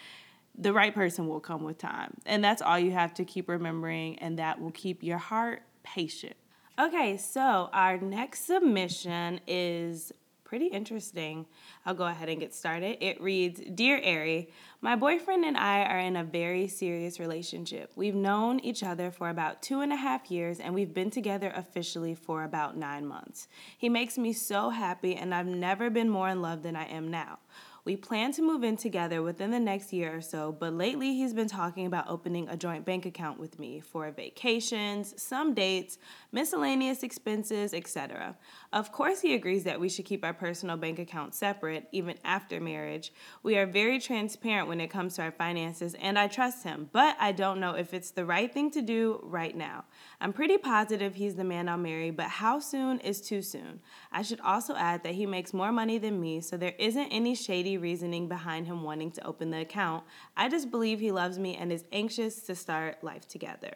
the 0.57 0.73
right 0.73 0.93
person 0.93 1.27
will 1.27 1.39
come 1.39 1.63
with 1.63 1.77
time. 1.77 2.15
And 2.25 2.43
that's 2.43 2.61
all 2.61 2.79
you 2.79 2.91
have 2.91 3.13
to 3.15 3.25
keep 3.25 3.49
remembering, 3.49 4.17
and 4.19 4.39
that 4.39 4.61
will 4.61 4.71
keep 4.71 5.03
your 5.03 5.17
heart 5.17 5.63
patient. 5.83 6.35
Okay, 6.77 7.17
so 7.17 7.69
our 7.71 7.97
next 7.97 8.45
submission 8.45 9.39
is 9.47 10.11
pretty 10.45 10.67
interesting. 10.67 11.45
I'll 11.85 11.95
go 11.95 12.05
ahead 12.05 12.29
and 12.29 12.39
get 12.39 12.53
started. 12.53 13.03
It 13.03 13.19
reads 13.19 13.59
Dear 13.73 13.97
Ari, 13.97 14.49
my 14.79 14.95
boyfriend 14.95 15.43
and 15.43 15.57
I 15.57 15.83
are 15.83 15.99
in 15.99 16.15
a 16.15 16.23
very 16.23 16.67
serious 16.67 17.19
relationship. 17.19 17.91
We've 17.95 18.15
known 18.15 18.59
each 18.59 18.83
other 18.83 19.11
for 19.11 19.29
about 19.29 19.61
two 19.61 19.81
and 19.81 19.91
a 19.91 19.97
half 19.97 20.31
years, 20.31 20.59
and 20.59 20.73
we've 20.73 20.93
been 20.93 21.09
together 21.09 21.51
officially 21.55 22.13
for 22.13 22.43
about 22.43 22.77
nine 22.77 23.05
months. 23.05 23.47
He 23.77 23.89
makes 23.89 24.17
me 24.17 24.31
so 24.31 24.69
happy, 24.69 25.15
and 25.15 25.33
I've 25.33 25.47
never 25.47 25.89
been 25.89 26.09
more 26.09 26.29
in 26.29 26.41
love 26.41 26.61
than 26.61 26.75
I 26.75 26.85
am 26.85 27.09
now. 27.09 27.39
We 27.85 27.95
plan 27.95 28.31
to 28.31 28.41
move 28.41 28.63
in 28.63 28.77
together 28.77 29.21
within 29.21 29.51
the 29.51 29.59
next 29.59 29.93
year 29.93 30.17
or 30.17 30.21
so, 30.21 30.51
but 30.51 30.73
lately 30.73 31.13
he's 31.13 31.35
been 31.35 31.47
talking 31.47 31.85
about 31.85 32.09
opening 32.09 32.49
a 32.49 32.57
joint 32.57 32.83
bank 32.83 33.05
account 33.05 33.39
with 33.39 33.59
me 33.59 33.79
for 33.79 34.09
vacations, 34.09 35.13
some 35.21 35.53
dates, 35.53 35.99
miscellaneous 36.31 37.03
expenses, 37.03 37.75
etc. 37.75 38.37
Of 38.73 38.91
course, 38.91 39.21
he 39.21 39.35
agrees 39.35 39.65
that 39.65 39.79
we 39.79 39.87
should 39.87 40.05
keep 40.05 40.25
our 40.25 40.33
personal 40.33 40.77
bank 40.77 40.97
accounts 40.97 41.37
separate 41.37 41.87
even 41.91 42.15
after 42.23 42.59
marriage. 42.59 43.13
We 43.43 43.55
are 43.55 43.67
very 43.67 43.99
transparent 43.99 44.67
when 44.67 44.81
it 44.81 44.87
comes 44.87 45.13
to 45.17 45.21
our 45.21 45.31
finances, 45.31 45.93
and 46.01 46.17
I 46.17 46.27
trust 46.27 46.63
him, 46.63 46.89
but 46.91 47.15
I 47.19 47.33
don't 47.33 47.59
know 47.59 47.75
if 47.75 47.93
it's 47.93 48.09
the 48.09 48.25
right 48.25 48.51
thing 48.51 48.71
to 48.71 48.81
do 48.81 49.19
right 49.21 49.55
now. 49.55 49.85
I'm 50.19 50.33
pretty 50.33 50.57
positive 50.57 51.13
he's 51.13 51.35
the 51.35 51.43
man 51.43 51.69
I'll 51.69 51.77
marry, 51.77 52.09
but 52.09 52.25
how 52.25 52.57
soon 52.59 52.99
is 53.01 53.21
too 53.21 53.43
soon? 53.43 53.79
I 54.11 54.23
should 54.23 54.39
also 54.39 54.73
add 54.73 55.03
that 55.03 55.13
he 55.13 55.27
makes 55.27 55.53
more 55.53 55.71
money 55.71 55.99
than 55.99 56.19
me, 56.19 56.41
so 56.41 56.57
there 56.57 56.73
isn't 56.79 57.09
any 57.09 57.35
shady 57.35 57.74
reasoning 57.77 58.27
behind 58.27 58.67
him 58.67 58.83
wanting 58.83 59.11
to 59.11 59.25
open 59.25 59.51
the 59.51 59.59
account. 59.59 60.03
I 60.35 60.49
just 60.49 60.71
believe 60.71 60.99
he 60.99 61.11
loves 61.11 61.39
me 61.39 61.55
and 61.55 61.71
is 61.71 61.85
anxious 61.91 62.41
to 62.43 62.55
start 62.55 63.03
life 63.03 63.27
together. 63.27 63.73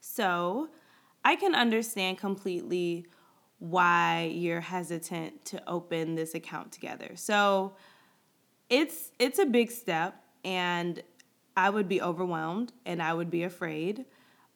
So, 0.00 0.68
I 1.24 1.36
can 1.36 1.54
understand 1.54 2.18
completely 2.18 3.06
why 3.60 4.32
you're 4.34 4.60
hesitant 4.60 5.44
to 5.46 5.62
open 5.68 6.16
this 6.16 6.34
account 6.34 6.72
together. 6.72 7.12
So, 7.14 7.74
it's 8.68 9.12
it's 9.18 9.38
a 9.38 9.46
big 9.46 9.70
step 9.70 10.14
and 10.44 11.02
I 11.56 11.70
would 11.70 11.88
be 11.88 12.00
overwhelmed 12.00 12.72
and 12.86 13.02
I 13.02 13.12
would 13.14 13.30
be 13.30 13.44
afraid. 13.44 14.06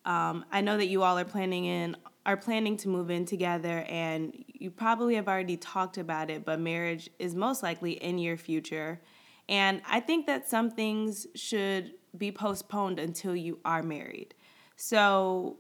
Um, 0.07 0.45
I 0.51 0.61
know 0.63 0.77
that 0.77 0.87
you 0.87 1.03
all 1.03 1.19
are 1.19 1.25
planning 1.25 1.67
in 1.67 1.97
are 2.25 2.37
planning 2.37 2.77
to 2.77 2.89
move 2.89 3.09
in 3.09 3.25
together 3.25 3.85
and 3.89 4.45
you 4.49 4.69
probably 4.69 5.15
have 5.15 5.29
already 5.29 5.57
talked 5.57 5.97
about 5.97 6.29
it, 6.29 6.45
but 6.45 6.59
marriage 6.59 7.09
is 7.21 7.37
most 7.37 7.63
likely 7.63 7.93
in 7.93 8.19
your 8.19 8.37
future. 8.37 9.01
And 9.49 9.81
I 9.89 10.01
think 10.01 10.27
that 10.27 10.49
some 10.49 10.71
things 10.71 11.29
should 11.37 11.93
be 12.19 12.33
postponed 12.33 12.99
until 12.99 13.37
you 13.37 13.61
are 13.65 13.83
married. 13.83 14.35
So, 14.75 15.59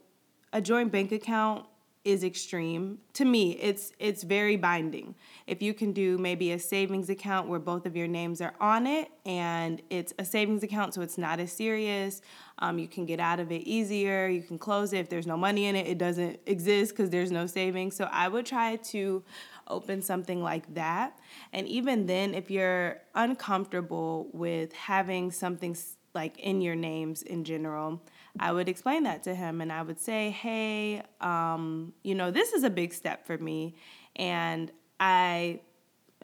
a 0.53 0.61
joint 0.61 0.91
bank 0.91 1.13
account 1.13 1.67
is 2.07 2.23
extreme. 2.23 2.99
To 3.15 3.25
me, 3.25 3.59
it's 3.61 3.93
it's 3.99 4.23
very 4.23 4.57
binding. 4.57 5.17
If 5.49 5.61
you 5.61 5.75
can 5.75 5.93
do 5.93 6.17
maybe 6.19 6.53
a 6.53 6.59
savings 6.59 7.11
account 7.11 7.49
where 7.49 7.59
both 7.59 7.85
of 7.85 7.97
your 7.97 8.07
names 8.07 8.41
are 8.41 8.55
on 8.61 8.87
it 8.87 9.09
and 9.27 9.83
it's 9.91 10.15
a 10.17 10.25
savings 10.25 10.63
account 10.63 10.95
so 10.95 11.03
it's 11.03 11.19
not 11.19 11.41
as 11.41 11.51
serious, 11.51 12.23
um, 12.61 12.79
you 12.79 12.87
can 12.87 13.07
get 13.07 13.19
out 13.19 13.41
of 13.41 13.51
it 13.51 13.63
easier. 13.63 14.29
You 14.29 14.43
can 14.43 14.57
close 14.57 14.93
it 14.93 14.99
if 14.99 15.09
there's 15.09 15.27
no 15.27 15.37
money 15.37 15.67
in 15.67 15.75
it. 15.75 15.89
It 15.89 15.99
doesn't 15.99 16.39
exist 16.47 16.93
because 16.93 17.11
there's 17.11 17.33
no 17.33 17.49
savings. 17.49 17.97
So 17.97 18.09
I 18.13 18.29
would 18.29 18.47
try 18.47 18.77
to 18.77 19.25
open 19.67 20.01
something 20.01 20.41
like 20.45 20.73
that. 20.75 21.19
And 21.53 21.67
even 21.67 22.07
then, 22.07 22.35
if 22.35 22.53
you're 22.53 23.03
uncomfortable 23.17 24.29
with 24.33 24.73
having 24.73 25.33
something 25.33 25.77
like 26.15 26.39
in 26.39 26.61
your 26.61 26.77
names 26.77 27.23
in 27.23 27.43
general, 27.43 28.01
I 28.41 28.53
would 28.53 28.69
explain 28.69 29.05
that 29.05 29.23
to 29.25 29.35
him 29.35 29.61
and 29.61 29.73
I 29.73 29.83
would 29.83 30.01
say, 30.01 30.31
hey, 30.31 31.03
um, 31.21 31.93
you 32.03 32.15
know, 32.15 32.31
this 32.31 32.53
is 32.53 32.65
a 32.65 32.71
big 32.71 32.93
step 32.93 33.27
for 33.27 33.39
me. 33.39 33.77
And 34.15 34.71
I, 35.01 35.61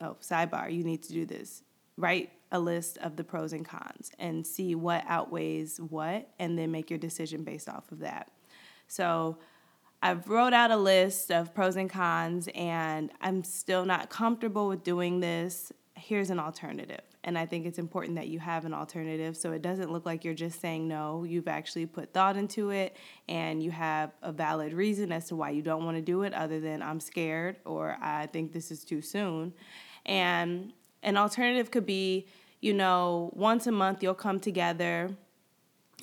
oh, 0.01 0.17
sidebar, 0.21 0.73
you 0.73 0.85
need 0.85 1.03
to 1.05 1.13
do 1.13 1.27
this. 1.27 1.63
Write 1.97 2.31
a 2.51 2.61
list 2.61 2.99
of 2.99 3.17
the 3.17 3.25
pros 3.25 3.53
and 3.53 3.65
cons 3.65 4.13
and 4.19 4.47
see 4.47 4.75
what 4.75 5.05
outweighs 5.07 5.79
what, 5.79 6.29
and 6.39 6.59
then 6.59 6.71
make 6.71 6.91
your 6.91 6.99
decision 6.99 7.45
based 7.45 7.69
off 7.69 7.91
of 7.91 8.01
that. 8.01 8.31
So 8.89 9.39
I've 10.03 10.29
wrote 10.29 10.53
out 10.53 10.71
a 10.71 10.77
list 10.77 11.31
of 11.31 11.55
pros 11.55 11.77
and 11.77 11.89
cons, 11.89 12.49
and 12.55 13.11
I'm 13.21 13.43
still 13.43 13.85
not 13.85 14.11
comfortable 14.11 14.69
with 14.69 14.83
doing 14.83 15.21
this. 15.21 15.73
Here's 15.95 16.29
an 16.29 16.39
alternative. 16.39 17.01
And 17.25 17.39
I 17.39 17.47
think 17.47 17.67
it's 17.67 17.79
important 17.79 18.17
that 18.17 18.29
you 18.29 18.41
have 18.41 18.65
an 18.65 18.75
alternative 18.75 19.37
so 19.37 19.53
it 19.53 19.63
doesn't 19.63 19.93
look 19.93 20.05
like 20.05 20.25
you're 20.25 20.35
just 20.35 20.61
saying 20.61 20.89
no. 20.89 21.25
You've 21.25 21.47
actually 21.47 21.87
put 21.87 22.13
thought 22.13 22.37
into 22.37 22.71
it 22.71 22.97
and 23.29 23.63
you 23.63 23.71
have 23.71 24.11
a 24.23 24.33
valid 24.33 24.73
reason 24.73 25.13
as 25.13 25.27
to 25.29 25.37
why 25.37 25.51
you 25.51 25.63
don't 25.63 25.85
want 25.85 25.97
to 25.97 26.03
do 26.03 26.23
it, 26.23 26.35
other 26.35 26.59
than 26.59 26.83
I'm 26.83 26.99
scared 26.99 27.57
or 27.65 27.97
I 28.01 28.27
think 28.27 28.53
this 28.53 28.71
is 28.71 28.85
too 28.85 29.01
soon. 29.01 29.53
And 30.05 30.73
an 31.03 31.17
alternative 31.17 31.71
could 31.71 31.87
be, 31.87 32.27
you 32.61 32.73
know, 32.73 33.31
once 33.35 33.67
a 33.67 33.73
month 33.73 34.03
you'll 34.03 34.15
come 34.15 34.41
together 34.41 35.17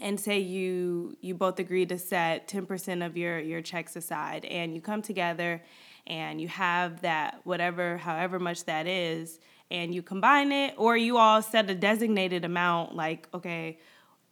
and 0.02 0.20
say 0.20 0.40
you 0.40 1.18
you 1.20 1.34
both 1.34 1.60
agree 1.60 1.86
to 1.86 1.98
set 1.98 2.48
10% 2.48 3.06
of 3.06 3.18
your 3.18 3.40
your 3.40 3.62
checks 3.62 3.96
aside 3.96 4.46
and 4.46 4.74
you 4.74 4.82
come 4.82 5.02
together 5.02 5.62
and 6.08 6.40
you 6.40 6.48
have 6.48 7.02
that 7.02 7.42
whatever 7.44 7.98
however 7.98 8.40
much 8.40 8.64
that 8.66 8.88
is 8.88 9.40
and 9.72 9.94
you 9.94 10.02
combine 10.02 10.52
it, 10.52 10.74
or 10.78 10.98
you 10.98 11.18
all 11.18 11.42
set 11.42 11.70
a 11.70 11.76
designated 11.76 12.46
amount 12.46 12.96
like, 12.96 13.28
okay, 13.34 13.80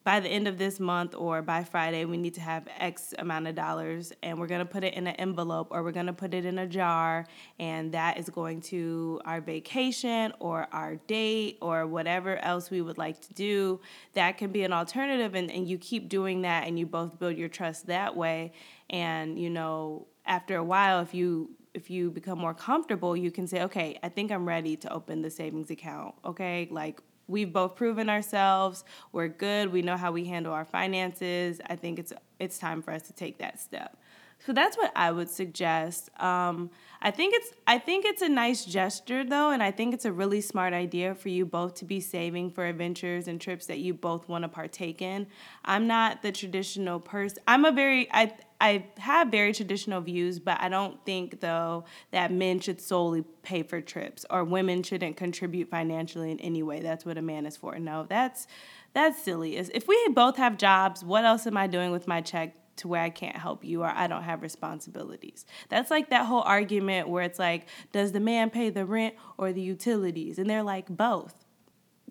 by 0.03 0.22
the 0.22 0.29
end 0.29 0.48
of 0.48 0.58
this 0.58 0.79
month 0.79 1.13
or 1.15 1.41
by 1.41 1.65
Friday, 1.65 2.06
we 2.06 2.15
need 2.15 2.34
to 2.34 2.39
have 2.39 2.65
X 2.77 3.13
amount 3.20 3.46
of 3.46 3.56
dollars, 3.56 4.13
and 4.24 4.39
we're 4.39 4.48
gonna 4.48 4.65
put 4.65 4.86
it 4.86 4.94
in 4.94 5.06
an 5.06 5.15
envelope 5.17 5.67
or 5.70 5.84
we're 5.84 5.91
gonna 5.91 6.13
put 6.13 6.34
it 6.34 6.46
in 6.46 6.60
a 6.60 6.65
jar, 6.65 7.25
and 7.60 7.91
that 7.91 8.17
is 8.17 8.29
going 8.29 8.62
to 8.62 9.20
our 9.25 9.41
vacation 9.41 10.32
or 10.39 10.65
our 10.72 10.96
date 11.08 11.58
or 11.62 11.86
whatever 11.86 12.38
else 12.38 12.72
we 12.72 12.82
would 12.82 12.98
like 12.98 13.20
to 13.20 13.34
do. 13.34 13.82
That 14.13 14.38
can 14.38 14.50
be 14.53 14.63
an 14.63 14.72
alternative, 14.72 15.36
and, 15.36 15.51
and 15.51 15.67
you 15.67 15.77
keep 15.77 16.08
doing 16.08 16.44
that, 16.44 16.65
and 16.65 16.79
you 16.79 16.86
both 16.86 17.20
build 17.20 17.36
your 17.36 17.50
trust 17.50 17.88
that 17.88 18.15
way. 18.15 18.53
And 18.89 19.38
you 19.38 19.50
know, 19.50 20.08
after 20.27 20.57
a 20.57 20.63
while, 20.63 21.01
if 21.01 21.13
you 21.13 21.50
if 21.74 21.89
you 21.91 22.10
become 22.10 22.39
more 22.39 22.55
comfortable, 22.55 23.15
you 23.15 23.29
can 23.29 23.46
say, 23.46 23.62
okay, 23.62 24.00
I 24.01 24.10
think 24.10 24.31
I'm 24.31 24.48
ready 24.48 24.75
to 24.77 24.91
open 24.91 25.22
the 25.22 25.29
savings 25.29 25.69
account. 25.69 26.15
Okay, 26.25 26.67
like 26.72 27.00
we've 27.27 27.53
both 27.53 27.75
proven 27.75 28.10
ourselves, 28.10 28.84
we're 29.12 29.27
good, 29.27 29.72
we 29.72 29.81
know 29.81 29.96
how 29.98 30.12
we 30.12 30.25
handle 30.25 30.53
our 30.53 30.65
finances. 30.65 31.62
I 31.67 31.75
think 31.75 32.00
it's 32.00 32.13
it's 32.39 32.57
time 32.57 32.81
for 32.81 32.91
us 32.91 33.03
to 33.03 33.13
take 33.13 33.38
that 33.39 33.60
step. 33.60 33.98
So 34.46 34.53
that's 34.53 34.77
what 34.77 34.91
I 34.96 35.12
would 35.12 35.29
suggest. 35.29 36.10
Um, 36.22 36.69
I 37.01 37.12
think 37.12 37.34
it's 37.36 37.51
I 37.65 37.79
think 37.79 38.05
it's 38.05 38.22
a 38.22 38.29
nice 38.29 38.65
gesture 38.65 39.24
though, 39.24 39.51
and 39.51 39.62
I 39.62 39.72
think 39.72 39.93
it's 39.93 40.05
a 40.05 40.12
really 40.12 40.41
smart 40.41 40.74
idea 40.74 41.15
for 41.15 41.29
you 41.29 41.46
both 41.46 41.75
to 41.75 41.86
be 41.86 42.00
saving 42.00 42.51
for 42.51 42.65
adventures 42.65 43.27
and 43.27 43.41
trips 43.41 43.65
that 43.67 43.79
you 43.79 43.93
both 43.93 44.27
want 44.29 44.43
to 44.43 44.48
partake 44.48 45.01
in. 45.01 45.27
I'm 45.65 45.88
not 45.88 46.22
the 46.22 46.31
traditional 46.31 47.00
person. 47.00 47.43
I'm 47.48 47.65
a 47.65 47.72
very 47.72 48.07
I 48.12 48.34
I 48.60 48.86
have 48.98 49.30
very 49.30 49.54
traditional 49.54 50.02
views, 50.02 50.40
but 50.40 50.60
I 50.60 50.70
don't 50.70 51.04
think 51.06 51.42
though 51.42 51.86
that 52.12 52.32
men 52.32 52.60
should 52.60 52.82
solely 52.82 53.24
pay 53.44 53.64
for 53.64 53.82
trips 53.82 54.26
or 54.30 54.44
women 54.44 54.82
shouldn't 54.84 55.16
contribute 55.16 55.70
financially 55.70 56.32
in 56.32 56.40
any 56.40 56.64
way. 56.64 56.80
That's 56.80 57.06
what 57.06 57.18
a 57.18 57.22
man 57.22 57.46
is 57.46 57.56
for. 57.56 57.78
No, 57.78 58.06
that's 58.10 58.48
that's 58.94 59.22
silly. 59.22 59.58
If 59.58 59.88
we 59.88 60.08
both 60.10 60.38
have 60.38 60.58
jobs, 60.58 61.04
what 61.04 61.24
else 61.24 61.46
am 61.46 61.56
I 61.56 61.68
doing 61.68 61.92
with 61.92 62.08
my 62.08 62.22
check 62.22 62.56
to 62.78 62.88
where 62.88 63.02
I 63.02 63.10
can't 63.10 63.36
help 63.36 63.64
you 63.64 63.84
or 63.84 63.90
I 63.90 64.08
don't 64.08 64.24
have 64.24 64.42
responsibilities? 64.42 65.46
That's 65.70 65.92
like 65.92 66.10
that 66.10 66.26
whole 66.26 66.42
argument 66.42 67.10
where 67.10 67.24
it's 67.24 67.38
like, 67.38 67.68
does 67.92 68.12
the 68.12 68.20
man 68.20 68.50
pay 68.50 68.72
the 68.72 68.86
rent 68.86 69.14
or 69.38 69.54
the 69.54 69.62
utilities? 69.62 70.40
And 70.40 70.50
they're 70.50 70.64
like 70.64 70.88
both. 70.90 71.36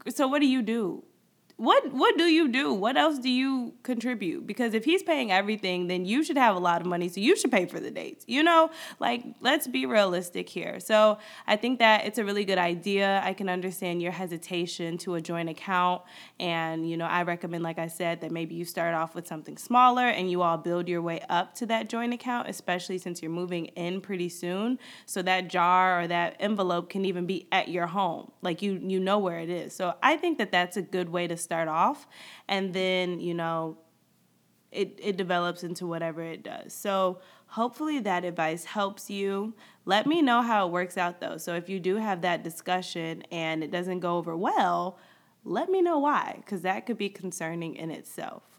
So 0.08 0.28
what 0.28 0.40
do 0.40 0.46
you 0.46 0.62
do? 0.62 1.02
What 1.58 1.90
what 1.90 2.18
do 2.18 2.24
you 2.24 2.48
do? 2.48 2.70
What 2.70 2.98
else 2.98 3.18
do 3.18 3.30
you 3.30 3.72
contribute? 3.82 4.46
Because 4.46 4.74
if 4.74 4.84
he's 4.84 5.02
paying 5.02 5.32
everything, 5.32 5.86
then 5.86 6.04
you 6.04 6.22
should 6.22 6.36
have 6.36 6.54
a 6.54 6.58
lot 6.58 6.82
of 6.82 6.86
money, 6.86 7.08
so 7.08 7.18
you 7.18 7.34
should 7.34 7.50
pay 7.50 7.64
for 7.64 7.80
the 7.80 7.90
dates. 7.90 8.26
You 8.28 8.42
know, 8.42 8.70
like 9.00 9.24
let's 9.40 9.66
be 9.66 9.86
realistic 9.86 10.50
here. 10.50 10.80
So 10.80 11.16
I 11.46 11.56
think 11.56 11.78
that 11.78 12.04
it's 12.04 12.18
a 12.18 12.24
really 12.26 12.44
good 12.44 12.58
idea. 12.58 13.22
I 13.24 13.32
can 13.32 13.48
understand 13.48 14.02
your 14.02 14.12
hesitation 14.12 14.98
to 14.98 15.14
a 15.14 15.20
joint 15.22 15.48
account, 15.48 16.02
and 16.38 16.90
you 16.90 16.98
know, 16.98 17.06
I 17.06 17.22
recommend, 17.22 17.64
like 17.64 17.78
I 17.78 17.88
said, 17.88 18.20
that 18.20 18.30
maybe 18.30 18.54
you 18.54 18.66
start 18.66 18.94
off 18.94 19.14
with 19.14 19.26
something 19.26 19.56
smaller 19.56 20.08
and 20.08 20.30
you 20.30 20.42
all 20.42 20.58
build 20.58 20.88
your 20.88 21.00
way 21.00 21.22
up 21.30 21.54
to 21.54 21.66
that 21.66 21.88
joint 21.88 22.12
account, 22.12 22.50
especially 22.50 22.98
since 22.98 23.22
you're 23.22 23.30
moving 23.30 23.66
in 23.66 24.02
pretty 24.02 24.28
soon. 24.28 24.78
So 25.06 25.22
that 25.22 25.48
jar 25.48 26.02
or 26.02 26.06
that 26.06 26.36
envelope 26.38 26.90
can 26.90 27.06
even 27.06 27.24
be 27.24 27.48
at 27.50 27.68
your 27.68 27.86
home, 27.86 28.30
like 28.42 28.60
you 28.60 28.78
you 28.82 29.00
know 29.00 29.18
where 29.18 29.38
it 29.38 29.48
is. 29.48 29.74
So 29.74 29.94
I 30.02 30.18
think 30.18 30.36
that 30.36 30.52
that's 30.52 30.76
a 30.76 30.82
good 30.82 31.08
way 31.08 31.26
to 31.26 31.45
start 31.46 31.68
off 31.68 32.06
and 32.48 32.74
then 32.74 33.20
you 33.20 33.34
know 33.34 33.78
it, 34.72 34.98
it 35.02 35.16
develops 35.16 35.62
into 35.64 35.86
whatever 35.86 36.20
it 36.20 36.42
does. 36.42 36.74
So 36.74 37.20
hopefully 37.46 37.98
that 38.00 38.24
advice 38.24 38.64
helps 38.64 39.08
you. 39.08 39.54
Let 39.86 40.06
me 40.06 40.20
know 40.20 40.42
how 40.42 40.66
it 40.66 40.72
works 40.72 40.98
out 40.98 41.20
though. 41.20 41.38
So 41.38 41.54
if 41.54 41.70
you 41.70 41.80
do 41.80 41.96
have 41.96 42.20
that 42.22 42.42
discussion 42.42 43.22
and 43.30 43.64
it 43.64 43.70
doesn't 43.70 44.00
go 44.00 44.18
over 44.18 44.36
well 44.36 44.98
let 45.46 45.70
me 45.70 45.80
know 45.80 45.98
why 45.98 46.34
because 46.38 46.62
that 46.62 46.84
could 46.84 46.98
be 46.98 47.08
concerning 47.08 47.76
in 47.76 47.90
itself 47.90 48.55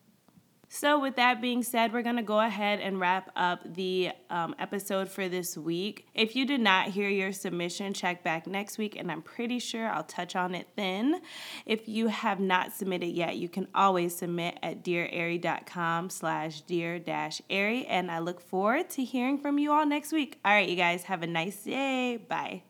so, 0.70 1.00
with 1.00 1.16
that 1.16 1.42
being 1.42 1.64
said, 1.64 1.94
we're 1.94 2.02
going 2.02 2.18
to 2.18 2.22
go 2.22 2.42
ahead 2.42 2.82
and 2.82 3.00
wrap 3.00 3.32
up 3.38 3.62
the 3.74 4.12
um, 4.30 4.54
episode 4.60 5.08
for 5.08 5.30
this 5.30 5.58
week. 5.58 6.08
If 6.14 6.36
you 6.36 6.46
did 6.46 6.60
not 6.60 6.90
hear 6.90 7.08
your 7.08 7.32
submission, 7.32 7.94
check 7.94 8.22
back 8.22 8.48
next 8.48 8.78
week, 8.78 8.98
and 8.98 9.10
I'm 9.10 9.22
pretty 9.22 9.60
sure 9.60 9.88
I'll 9.88 10.04
touch 10.04 10.36
on 10.36 10.54
it 10.54 10.68
then. 10.76 11.22
If 11.66 11.88
you 11.88 12.08
have 12.08 12.42
not 12.42 12.74
submitted 12.74 13.16
yet, 13.16 13.38
you 13.38 13.48
can 13.48 13.70
always 13.74 14.18
submit 14.18 14.60
at 14.62 14.84
dearari.com 14.84 16.10
slash 16.10 16.62
dear 16.62 17.00
dash 17.00 17.42
ari, 17.50 17.86
and 17.86 18.12
I 18.12 18.20
look 18.20 18.42
forward 18.42 18.90
to 18.92 19.06
hearing 19.06 19.38
from 19.38 19.58
you 19.58 19.72
all 19.72 19.86
next 19.86 20.12
week. 20.12 20.38
All 20.44 20.52
right, 20.52 20.68
you 20.68 20.76
guys, 20.76 21.04
have 21.04 21.24
a 21.24 21.28
nice 21.28 21.64
day. 21.64 22.18
Bye. 22.18 22.67